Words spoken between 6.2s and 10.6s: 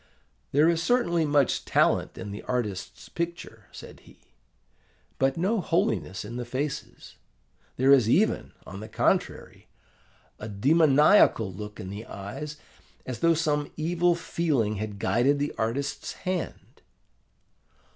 in the faces: there is even, on the contrary, a